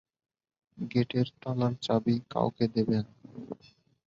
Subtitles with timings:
[0.77, 3.11] গেটের তালার চাবি কাউকে দেবে না।